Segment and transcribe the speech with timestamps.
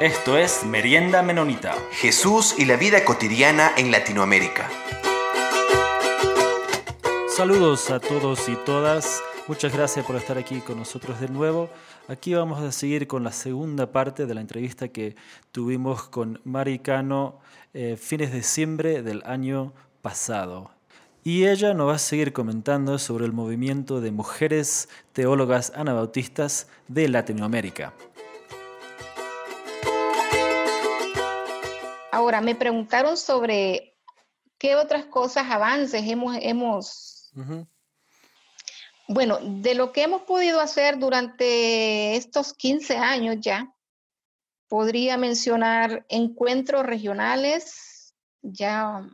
[0.00, 1.74] Esto es Merienda Menonita.
[1.90, 4.68] Jesús y la vida cotidiana en Latinoamérica.
[7.34, 9.22] Saludos a todos y todas.
[9.48, 11.70] Muchas gracias por estar aquí con nosotros de nuevo.
[12.08, 15.16] Aquí vamos a seguir con la segunda parte de la entrevista que
[15.50, 17.40] tuvimos con Mari Cano
[17.72, 19.72] eh, fines de diciembre del año
[20.02, 20.72] pasado.
[21.24, 27.08] Y ella nos va a seguir comentando sobre el movimiento de mujeres teólogas anabautistas de
[27.08, 27.94] Latinoamérica.
[32.16, 33.94] Ahora, me preguntaron sobre
[34.56, 36.34] qué otras cosas, avances hemos...
[36.40, 37.30] hemos...
[39.06, 43.70] Bueno, de lo que hemos podido hacer durante estos 15 años ya,
[44.66, 49.06] podría mencionar encuentros regionales, ya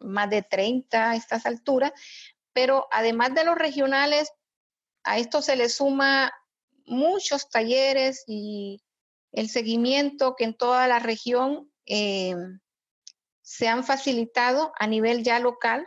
[0.00, 1.92] más de 30 a estas alturas,
[2.52, 4.32] pero además de los regionales,
[5.04, 6.32] a esto se le suma
[6.84, 8.82] muchos talleres y
[9.30, 12.34] el seguimiento que en toda la región eh,
[13.42, 15.86] se han facilitado a nivel ya local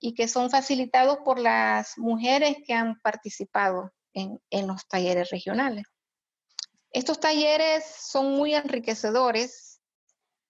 [0.00, 5.84] y que son facilitados por las mujeres que han participado en, los talleres regionales.
[6.90, 9.80] Estos talleres son muy enriquecedores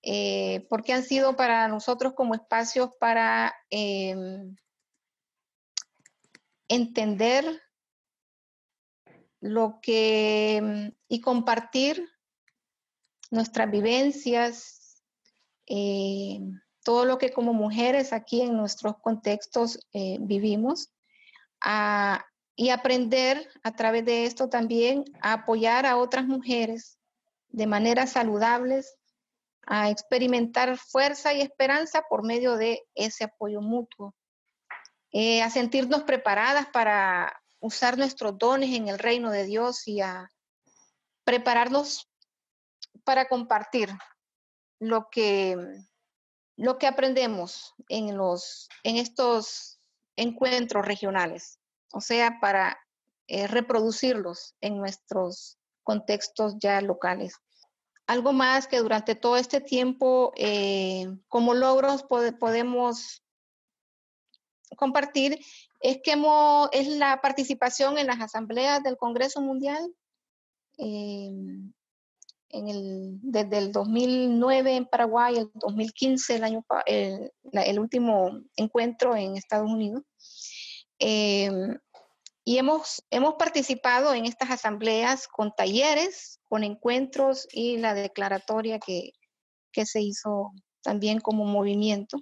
[0.02, 4.56] eh, porque han sido para nosotros como espacios para em,
[6.68, 7.60] entender
[9.40, 12.08] lo que y compartir
[13.30, 15.02] nuestras vivencias,
[15.66, 16.40] eh,
[16.84, 20.90] todo lo que como mujeres aquí en nuestros contextos eh, vivimos,
[22.60, 26.98] y aprender a través de esto también a apoyar a otras mujeres
[27.50, 28.96] de maneras saludables,
[29.64, 34.14] a experimentar fuerza y esperanza por medio de ese apoyo mutuo,
[35.12, 40.28] eh, a sentirnos preparadas para usar nuestros dones en el reino de Dios y a
[41.24, 42.07] prepararnos
[43.04, 43.90] para compartir
[44.80, 45.56] lo que,
[46.56, 49.78] lo que aprendemos en, los, en estos
[50.16, 51.58] encuentros regionales,
[51.92, 52.78] o sea, para
[53.28, 57.34] eh, reproducirlos en nuestros contextos ya locales.
[58.06, 63.22] Algo más que durante todo este tiempo, eh, como logros, podemos
[64.76, 65.38] compartir
[65.80, 66.14] es que
[66.72, 69.94] es la participación en las asambleas del Congreso Mundial.
[70.78, 71.30] Eh,
[72.50, 79.70] el, desde el 2009 en Paraguay, el 2015 el, año, el, último encuentro en Estados
[79.70, 80.02] Unidos.
[80.98, 81.78] Em,
[82.44, 89.12] y hemos, hemos participado en estas asambleas con talleres, con encuentros y la declaratoria que,
[89.70, 92.18] que se hizo también como movimiento.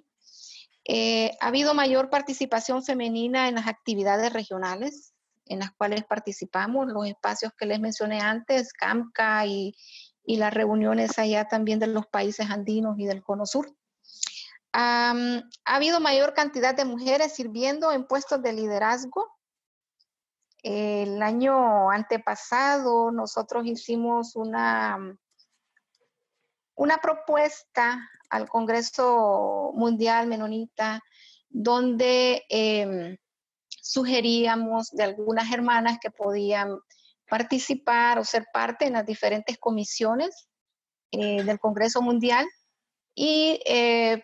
[0.83, 5.13] Eh, ha habido mayor participación femenina en las actividades regionales
[5.49, 9.75] en las cuales participamos, los espacios que les mencioné antes, CAMCA y,
[10.27, 13.73] y las reuniones allá también de los países andinos y del Cono Sur.
[14.73, 15.15] ha
[15.63, 19.25] habido mayor cantidad de mujeres sirviendo en puestos de liderazgo.
[20.61, 25.17] El año antepasado nosotros hicimos una,
[26.75, 27.97] una propuesta
[28.29, 31.01] al Congreso Mundial Menonita
[31.49, 33.17] donde em,
[33.69, 36.79] sugeríamos de algunas hermanas que podían
[37.29, 40.47] participar o ser parte en las diferentes comisiones
[41.11, 42.47] eh, del Congreso Mundial
[43.15, 44.23] y eh,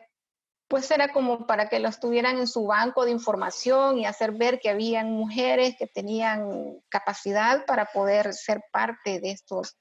[0.68, 4.60] pues era como para que los tuvieran en su banco de información y hacer ver
[4.60, 9.78] que habían mujeres que tenían capacidad para poder ser parte de estos,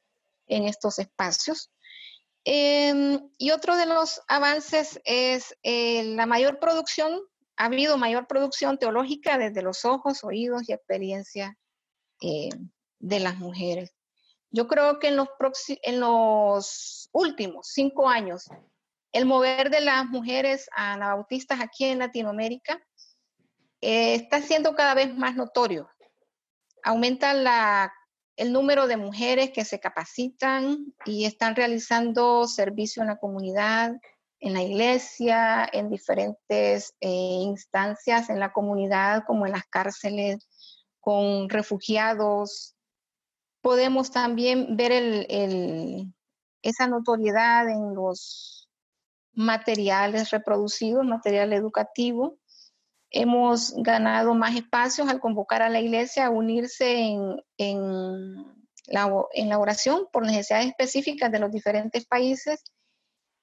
[0.46, 1.70] en estos espacios.
[2.44, 7.20] Em, y otro de los avances es eh, la mayor producción,
[7.56, 11.56] ha habido mayor producción teológica desde los ojos, oídos y experiencia
[13.02, 13.92] de las mujeres.
[14.50, 15.28] Yo creo que en los,
[15.82, 18.48] en los últimos cinco años,
[19.12, 22.80] el mover de las mujeres anabautistas aquí en Latinoamérica
[23.80, 25.90] eh, está siendo cada vez más notorio.
[26.82, 27.92] Aumenta
[28.36, 33.92] el número de mujeres que se capacitan y están realizando servicio en la comunidad,
[34.40, 40.48] en la iglesia, en diferentes eh, instancias en la comunidad, como en las cárceles,
[41.00, 42.76] con refugiados,
[43.62, 44.92] podemos también ver
[46.62, 48.68] esa notoriedad en los
[49.32, 52.38] materiales reproducidos, material educativo.
[53.10, 57.14] Hemos ganado más espacios al convocar a la iglesia a unirse
[57.56, 58.46] en,
[58.86, 62.64] la, oración por necesidades específicas de los diferentes países.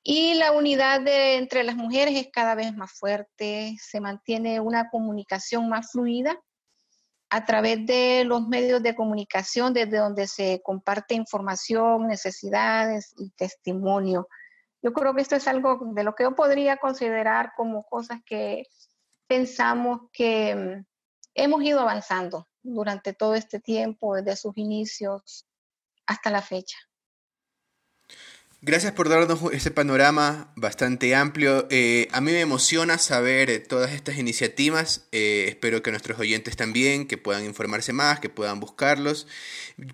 [0.04, 5.70] Y la unidad entre las mujeres es cada vez más fuerte, se mantiene una comunicación
[5.70, 6.40] más fluida
[7.30, 14.28] a través de los medios de comunicación, desde donde se comparte información, necesidades y testimonio.
[14.82, 18.64] Yo creo que esto es algo de lo que yo podría considerar como cosas que
[19.28, 20.86] pensamos que mm,
[21.36, 25.46] hemos ido avanzando durante todo este tiempo, desde sus inicios
[26.08, 26.78] hasta la fecha.
[28.62, 31.66] Gracias por darnos ese panorama bastante amplio.
[31.70, 35.08] Eh, a mí me emociona saber eh, todas estas iniciativas.
[35.14, 39.28] Eh, espero que nuestros oyentes también, que puedan informarse más, que puedan buscarlos.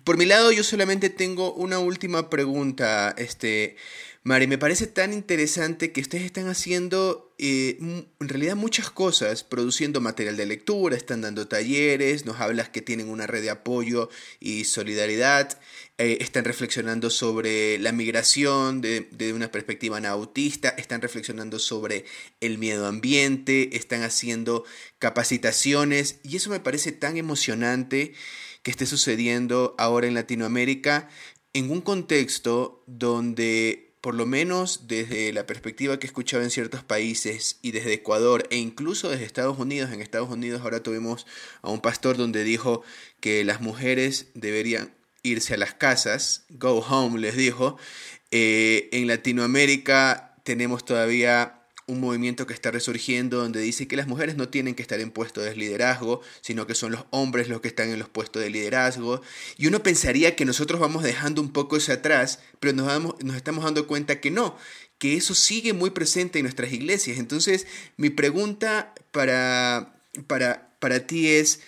[0.02, 3.14] Por mi lado, yo solamente tengo una última pregunta.
[3.16, 3.76] Este,
[4.26, 10.00] Mari, me parece tan interesante que ustedes están haciendo eh, en realidad muchas cosas, produciendo
[10.00, 14.64] material de lectura, están dando talleres, nos hablas que tienen una red de apoyo y
[14.64, 15.60] solidaridad,
[15.98, 22.04] eh, están reflexionando sobre la migración de, de una perspectiva autista, están reflexionando sobre
[22.40, 24.64] el miedo ambiente, están haciendo
[24.98, 28.12] capacitaciones y eso me parece tan emocionante
[28.64, 31.08] que esté sucediendo ahora en Latinoamérica
[31.52, 36.84] en un contexto donde por lo menos desde la perspectiva que he escuchado en ciertos
[36.84, 41.26] países y desde Ecuador e incluso desde Estados Unidos, en Estados Unidos ahora tuvimos
[41.60, 42.84] a un pastor donde dijo
[43.18, 44.94] que las mujeres deberían
[45.24, 47.78] irse a las casas, go home les dijo,
[48.30, 54.36] eh, en Latinoamérica tenemos todavía un movimiento que está resurgiendo donde dice que las mujeres
[54.36, 57.68] no tienen que estar en puestos de liderazgo, sino que son los hombres los que
[57.68, 59.22] están en los puestos de liderazgo.
[59.56, 63.64] Y uno pensaría que nosotros vamos dejando un poco eso atrás, pero nos, nos estamos
[63.64, 64.56] dando cuenta que no,
[64.98, 67.18] que eso sigue muy presente en nuestras iglesias.
[67.18, 67.66] Entonces,
[67.96, 71.60] mi pregunta para, para, para ti es,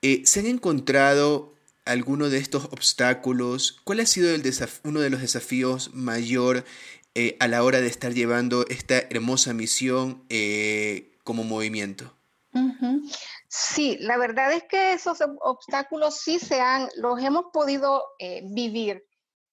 [0.00, 3.80] eh, ¿se han encontrado alguno de estos obstáculos?
[3.84, 4.42] ¿Cuál ha sido el
[4.84, 6.64] uno de los desafíos mayor
[7.18, 12.12] eh, a la hora de estar llevando esta hermosa misión eh, como movimiento?
[13.48, 19.06] Sí, la verdad es que esos obstáculos sí se han, los hemos podido eh, vivir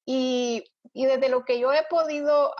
[0.05, 2.51] y, desde lo que yo he podido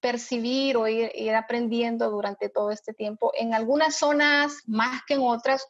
[0.00, 5.20] percibir o ir, ir, aprendiendo durante todo este tiempo, en algunas zonas más que en
[5.22, 5.68] otras,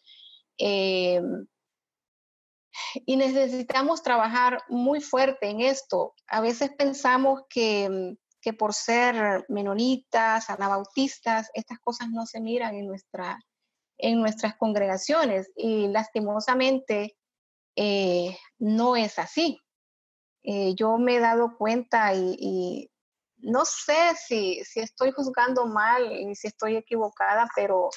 [3.06, 6.14] y necesitamos trabajar muy fuerte en esto.
[6.28, 12.86] A veces pensamos que, que por ser menonitas, anabautistas, estas cosas no se miran en,
[12.86, 13.38] nuestra,
[13.98, 17.16] en nuestras congregaciones y lastimosamente
[17.76, 19.58] eh, no es así.
[20.42, 22.90] Eh, yo me he dado cuenta y, y
[23.42, 27.90] no sé si, si, estoy juzgando mal y si estoy equivocada, pero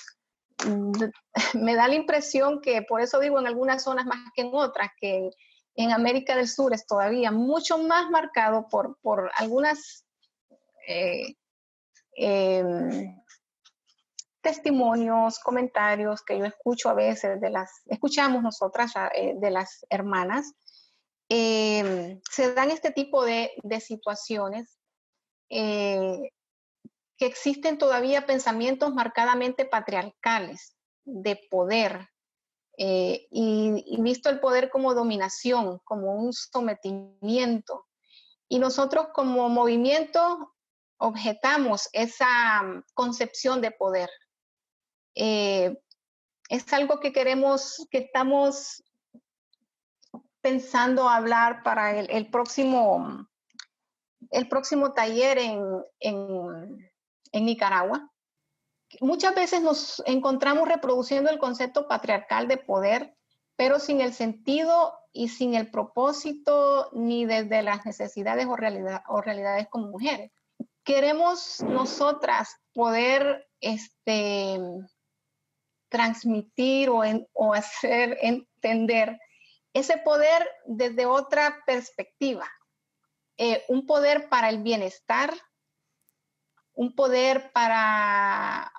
[1.53, 4.89] me da la impresión que, por eso digo en algunas zonas más que en otras,
[4.99, 5.29] que
[5.75, 10.05] en, América del Sur es todavía mucho más marcado por, por algunas
[10.87, 11.35] eh,
[12.15, 13.21] em,
[14.41, 20.53] testimonios, comentarios que yo escucho a veces de las, escuchamos nosotras eh, de las hermanas,
[21.29, 24.77] em, se dan este tipo de, de situaciones
[25.49, 26.31] eh,
[27.17, 30.75] que existen todavía pensamientos marcadamente patriarcales
[31.05, 32.09] de poder
[32.77, 37.85] eh, y, visto el poder como dominación, como un sometimiento.
[38.47, 40.55] Y nosotros como movimiento
[40.97, 44.09] objetamos esa mm, concepción de poder.
[45.15, 45.77] Eh,
[46.49, 48.83] es algo que queremos, que estamos
[50.41, 53.27] pensando hablar para el, próximo,
[54.31, 56.92] el próximo taller en
[57.41, 58.09] Nicaragua.
[59.01, 63.15] Muchas veces nos encontramos reproduciendo el concepto patriarcal de poder,
[63.55, 68.55] pero sin el sentido y sin el propósito ni desde las necesidades o,
[69.21, 70.31] realidades como mujeres.
[70.83, 74.59] Queremos nosotras poder este,
[75.89, 79.19] transmitir o, o hacer entender
[79.73, 82.47] ese poder desde otra perspectiva,
[83.37, 85.33] eh, un poder para el bienestar,
[86.73, 88.71] un poder para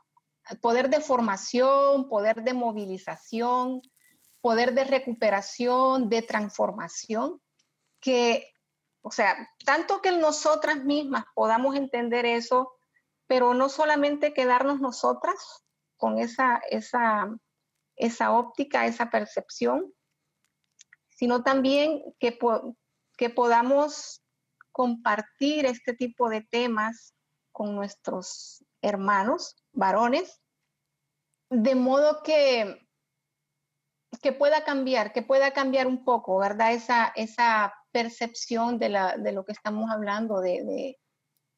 [0.61, 3.81] poder de formación, poder de movilización,
[4.41, 7.41] poder de recuperación, de transformación,
[8.01, 8.53] que,
[9.01, 12.73] o sea, tanto que nosotras mismas podamos entender eso,
[13.27, 15.65] pero no solamente quedarnos nosotras
[15.97, 17.35] con esa, esa,
[17.97, 19.95] esa óptica, esa percepción,
[21.09, 22.39] sino también que,
[23.17, 24.23] que podamos
[24.73, 27.15] compartir este tipo de temas
[27.55, 30.43] con nuestros hermanos varones,
[31.51, 32.85] de modo que,
[34.21, 36.73] que pueda cambiar, que pueda cambiar un poco, ¿verdad?
[36.73, 40.99] Esa, esa percepción de, la, de lo que estamos hablando, de,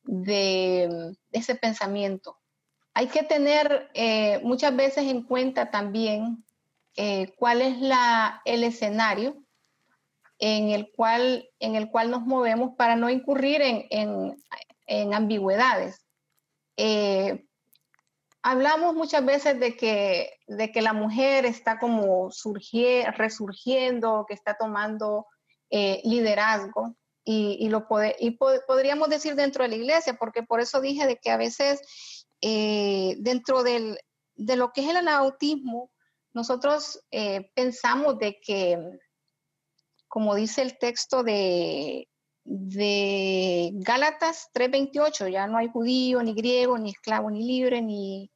[0.02, 2.36] de, ese pensamiento.
[2.92, 6.44] Hay que tener eh, muchas veces en cuenta también
[6.96, 9.42] eh, cuál es la, el escenario
[10.38, 14.36] en el, cual, en el cual nos movemos para no incurrir en, en,
[15.14, 16.06] ambigüedades.
[16.76, 17.46] Eh,
[18.42, 22.30] hablamos muchas veces de que, de que la mujer está como
[23.16, 25.26] resurgiendo, que está tomando
[25.70, 27.88] eh, liderazgo y, lo
[28.20, 32.26] y podríamos decir dentro de la iglesia, porque por eso dije de que a veces
[32.40, 33.98] eh, dentro del,
[34.36, 35.90] de lo que es el anautismo,
[36.32, 37.02] nosotros
[37.54, 38.78] pensamos de que
[40.06, 42.08] como dice el texto de,
[42.46, 48.30] de Gálatas 3:28, ya no hay judío, ni griego, ni esclavo, ni libre, ni,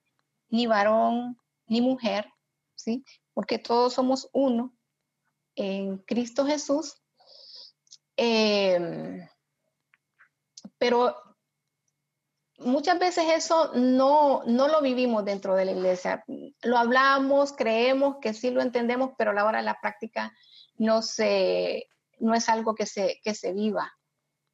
[0.49, 2.27] ni varón, ni mujer,
[2.75, 3.05] ¿sí?
[3.33, 4.75] Porque todos somos uno
[5.55, 7.01] en Cristo Jesús.
[8.17, 9.27] Em,
[10.77, 11.17] pero
[12.59, 16.25] muchas veces eso no, no lo vivimos dentro de la iglesia.
[16.63, 20.33] Lo hablamos, creemos que sí lo entendemos, pero a la hora de la práctica
[20.77, 21.01] no,
[22.19, 23.93] no es algo que se, se viva.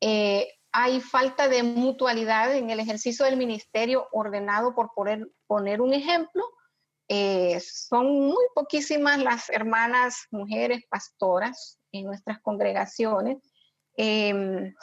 [0.01, 5.95] Eh, hay falta de mutualidad en el ejercicio del ministerio ordenado, por poner, poner un
[5.95, 6.45] ejemplo.
[7.09, 13.39] Eh, son muy poquísimas las hermanas mujeres pastoras en nuestras congregaciones.
[13.97, 14.75] Em,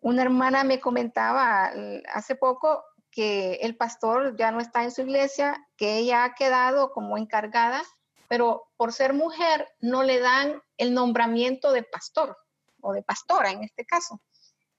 [0.00, 1.72] una hermana me comentaba
[2.12, 6.92] hace poco que el pastor ya no está en su iglesia, que ella ha quedado
[6.92, 7.82] como encargada
[8.28, 12.36] pero por ser mujer no le dan el nombramiento de pastor
[12.80, 14.20] o de pastora en este caso.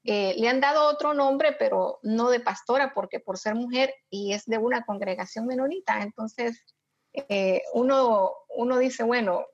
[0.09, 4.31] Eh, le han dado otro nombre, pero no de pastora, porque por ser mujer y
[4.31, 6.63] es de una congregación menonita, entonces
[7.11, 9.45] eh, uno, uno dice, bueno,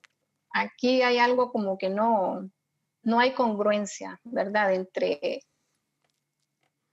[0.51, 2.51] aquí hay algo como que no,
[3.01, 4.75] no hay congruencia, ¿verdad?
[4.75, 5.41] Entre,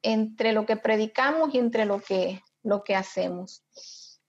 [0.00, 3.62] entre lo que predicamos y entre lo que, lo que hacemos.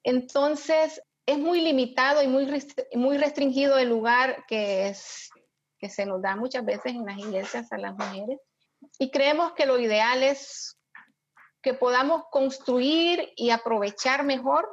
[0.04, 2.50] Entonces, es muy limitado y muy,
[2.96, 5.30] muy restringido el lugar que, es,
[5.78, 8.38] que se nos da muchas veces en las iglesias a las mujeres.
[9.00, 10.78] Y creemos que lo ideal es
[11.62, 14.68] que podamos construir y aprovechar mejor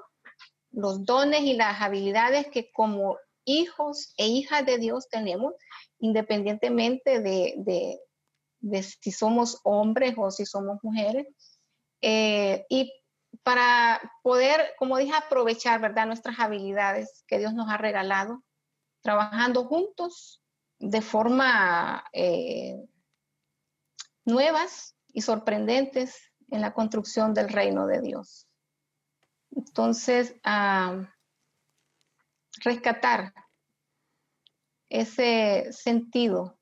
[0.70, 5.54] los dones y las habilidades que como hijos e hijas de Dios tenemos,
[5.98, 8.00] independientemente de,
[8.82, 11.26] si somos hombres o si somos mujeres.
[12.02, 12.92] Eh, y
[13.42, 18.42] para poder, como dije, aprovechar, ¿verdad?, nuestras habilidades que Dios nos ha regalado,
[19.02, 20.42] trabajando juntos
[20.78, 22.76] de forma eh,
[24.28, 28.47] nuevas y sorprendentes en la construcción del reino de Dios.
[29.50, 30.35] Entonces,
[32.62, 33.32] rescatar
[34.88, 36.58] ese sentido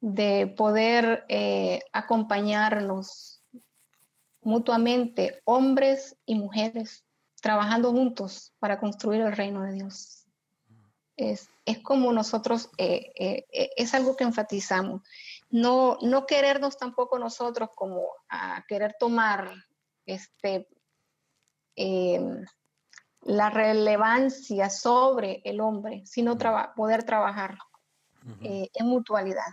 [0.00, 3.42] de poder eh, acompañarnos
[4.42, 7.04] mutuamente, hombres y mujeres,
[7.40, 10.26] trabajando juntos para construir el reino de Dios.
[11.16, 11.48] Es,
[11.82, 15.02] como nosotros, eh, eh, es algo que enfatizamos.
[15.50, 19.52] No, no querernos tampoco nosotros como a querer tomar
[20.06, 20.68] este,
[21.76, 22.44] em,
[23.22, 26.38] la relevancia sobre el hombre, sino
[26.76, 27.58] poder trabajar
[28.42, 29.50] en mutualidad.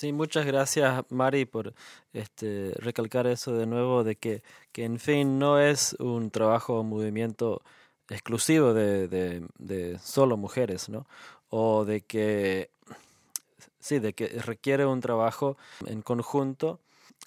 [0.00, 1.74] Sí, muchas gracias Mari por
[2.14, 4.42] este, recalcar eso de nuevo, de que,
[4.72, 7.60] que en fin no es un trabajo o movimiento
[8.08, 11.06] exclusivo de, de, solo mujeres, ¿no?
[11.50, 12.70] O de que,
[13.80, 15.56] sí, de que requiere un trabajo
[15.86, 16.80] en conjunto.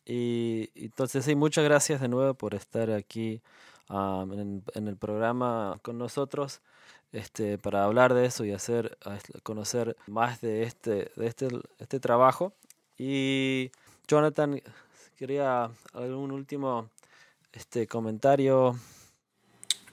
[0.05, 3.41] Y entonces, sí, muchas gracias de nuevo por estar aquí
[3.89, 6.61] en, en, el programa con nosotros.
[7.13, 8.97] Este, para hablar de eso y hacer
[9.43, 12.53] conocer más de este, de este, este trabajo.
[12.97, 13.71] Y
[14.07, 14.59] Jonathan,
[15.15, 16.89] quería algún último
[17.51, 18.75] este, comentario.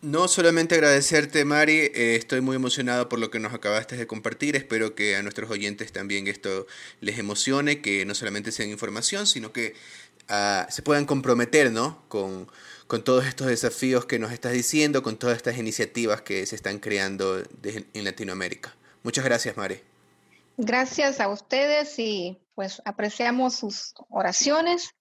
[0.02, 4.57] No solamente agradecerte, Mari, eh, estoy muy emocionado por lo que nos acabaste de compartir.
[4.57, 6.66] Espero que a nuestros oyentes también esto
[7.00, 9.75] les emocione, que no solamente sea información, sino que
[10.28, 12.02] ah, se puedan comprometer ¿no?
[12.09, 12.50] con,
[12.87, 16.78] con, todos estos desafíos que nos estás diciendo, con todas estas iniciativas que se están
[16.78, 18.75] creando en Latinoamérica.
[19.02, 19.83] Muchas gracias, Mari.
[20.57, 24.95] Gracias a ustedes y pues apreciamos sus oraciones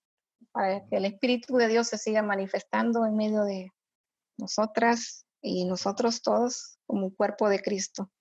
[0.51, 3.71] para que el Espíritu de Dios se siga manifestando en medio de
[4.39, 8.11] nosotras y nosotros todos como cuerpo de Cristo.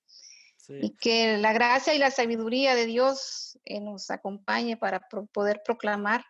[0.68, 5.00] Y que la gracia y la sabiduría de Dios eh, nos acompañe para
[5.32, 6.26] poder proclamar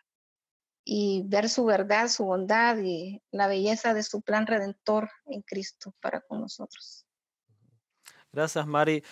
[0.85, 5.93] y ver su verdad, su bondad y la belleza de su plan redentor en Cristo
[5.99, 7.05] para con nosotros.
[8.31, 9.03] Gracias, Mari.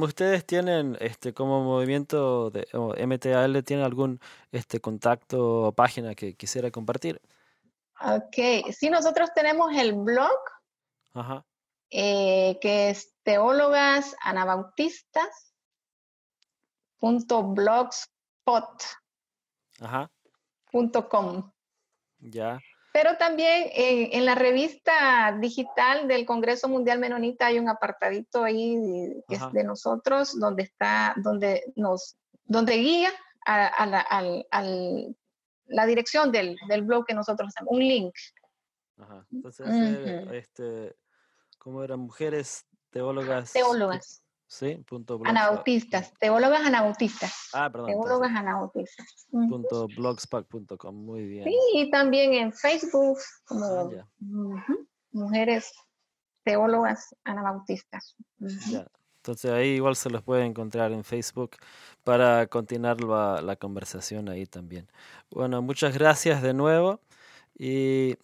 [0.00, 2.66] ¿Ustedes tienen, este, como movimiento de
[3.06, 4.20] MTAL, tienen algún
[4.52, 7.20] este, contacto o página que quisiera compartir?
[8.00, 10.38] Ok, sí, nosotros tenemos el blog.
[11.14, 11.46] Ajá.
[11.90, 15.54] eh, que es teólogas anabautistas
[22.18, 22.58] Ya.
[22.92, 29.34] Pero también en la revista digital del Congreso Mundial Menonita hay un apartadito ahí que
[29.34, 33.10] es de nosotros, donde está, donde nos, donde guía
[33.44, 34.00] a, la,
[35.66, 38.14] la, dirección del, del, blog que nosotros hacemos, un link.
[38.98, 39.26] Ajá.
[39.30, 39.66] Entonces,
[40.32, 40.96] este,
[41.58, 42.00] ¿cómo eran?
[42.00, 43.52] Mujeres teólogas.
[43.52, 44.22] Teólogas.
[44.48, 47.50] Sí, punto Anabautistas, teólogas anabautistas.
[47.52, 47.90] Ah, perdón.
[47.90, 49.26] Teólogas anabautistas.
[49.30, 51.44] Punto blogspot.com, muy bien.
[51.44, 54.64] Sí, y también en Facebook, como ah,
[55.10, 55.72] mujeres
[56.44, 58.14] teólogas anabautistas.
[58.70, 58.86] Ya.
[59.26, 61.56] Entonces ahí igual se los puede encontrar en Facebook
[62.04, 64.86] para continuar la, conversación ahí también.
[65.32, 67.00] Bueno, muchas gracias de nuevo
[67.58, 68.14] y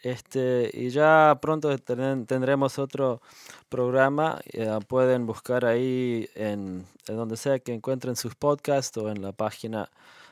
[0.00, 3.20] este, y ya pronto tendremos otro
[3.68, 4.40] programa.
[4.52, 9.90] Eh, pueden buscar ahí en, donde sea que encuentren sus podcasts o en la página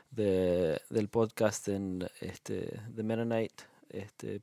[0.09, 3.59] de, del podcast en este, de Mennonite.com.
[3.89, 4.39] Este,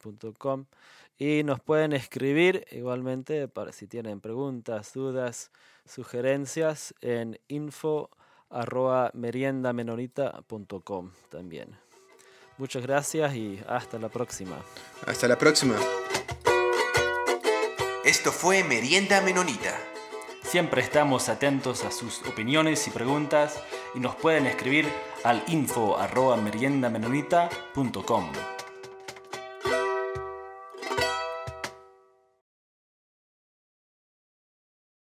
[1.19, 5.51] y nos pueden escribir igualmente para si tienen preguntas, dudas,
[5.85, 8.11] sugerencias en info
[8.51, 11.77] arroba meriendamenonita.com también.
[12.57, 14.57] Muchas gracias y hasta la próxima.
[15.07, 15.77] Hasta la próxima.
[18.05, 19.77] Esto fue Merienda Menonita.
[20.43, 23.63] Siempre estamos atentos a sus opiniones y preguntas
[23.95, 24.89] y nos pueden escribir
[25.25, 28.58] al info arroba meriendamenonita.com.